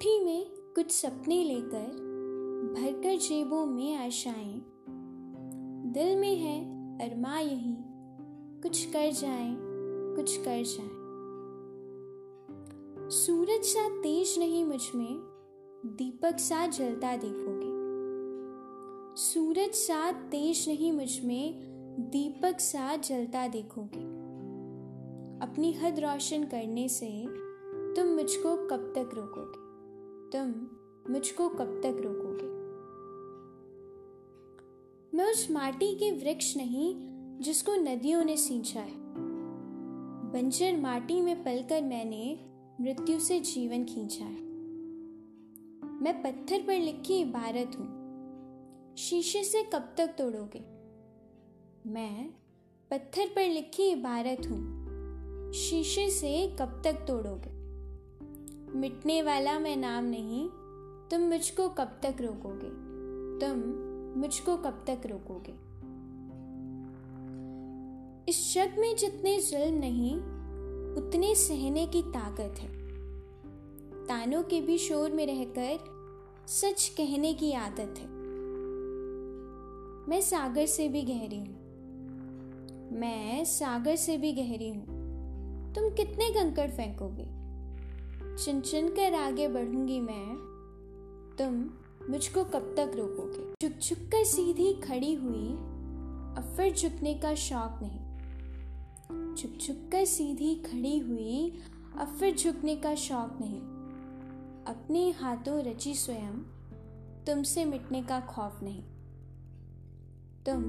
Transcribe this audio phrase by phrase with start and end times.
[0.00, 1.86] मुट्ठी में कुछ सपने लेकर
[2.76, 4.62] भरकर जेबों में आशाएँ
[5.92, 6.60] दिल में है
[6.98, 7.76] अरमा यही।
[8.62, 9.56] कुछ कर जाए,
[10.16, 10.88] कुछ कर जाए।
[13.10, 15.16] सूरज सा तेज नहीं मुझमें,
[15.86, 17.70] दीपक सा जलता देखोगे।
[19.22, 21.54] सूरज सा तेज नहीं मुझमें,
[22.00, 24.04] दीपक सा जलता देखोगे।
[25.46, 27.26] अपनी हद रोशन करने से
[27.94, 29.69] तुम मुझको कब तक रोकोगे?
[30.34, 30.48] तुम
[31.12, 32.46] मुझको कब तक रोकोगे?
[35.16, 36.94] मैं उस माटी के वृक्ष नहीं,
[37.40, 38.94] जिसको नदियों ने सींचा है।
[40.32, 42.40] बंजर माटी में पलकर मैंने
[42.80, 44.40] मृत्यु से जीवन खींचा है।
[46.02, 48.00] मैं पत्थर पर लिखी इबारत हूँ।
[48.96, 50.60] शीशे से कब तक तोड़ोगे?
[51.90, 52.30] मैं
[52.90, 54.80] पत्थर पर लिखी इबारत हूँ।
[55.52, 57.59] शीशे से कब तक तोड़ोगे?
[58.74, 60.48] मिटने वाला मैं नाम नहीं,
[61.10, 62.90] तुम मुझको कब तक रोकोगे?
[63.38, 63.58] तुम
[64.20, 65.70] मुझको कब तक रोकोगे?
[68.28, 70.16] इस जग में जितने जुल्म नहीं,
[70.94, 72.68] उतने सहने की ताकत है।
[74.06, 75.78] तानों के भी शोर में रहकर
[76.46, 78.20] सच कहने की आदत है।
[80.08, 81.60] मैं सागर से भी गहरी हूँ।
[82.92, 85.00] मैं सागर से भी गहरी हूँ।
[85.74, 87.39] तुम कितने कंकड़ फेंकोगे?
[88.38, 90.34] चुन चुन कर आगे बढ़ूँगी मैं।
[91.38, 91.70] तुम
[92.10, 93.68] मुझको कब तक रोकोगे?
[93.68, 95.48] झुक झुक कर सीधी खड़ी हुई
[96.36, 101.62] अब फिर झुकने का शौक नहीं। झुक झुक कर सीधी खड़ी हुई
[101.98, 103.60] अब फिर झुकने का शौक नहीं।
[104.64, 106.42] अपने हाथों रची स्वयं,
[107.26, 108.82] तुमसे मिटने का खौफ नहीं।
[110.46, 110.62] तुम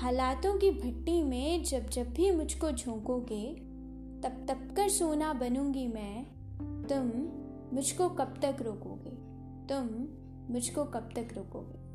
[0.00, 3.54] हालातों की भट्टी में जब जब भी मुझको झोंकोगे,
[4.22, 7.30] तब तब कर सोना बनूँगी मैं। तुम
[7.76, 9.10] मुझको कब तक रोकोगे?
[9.66, 10.08] तुम
[10.54, 11.89] मुझको कब तक रोकोगे?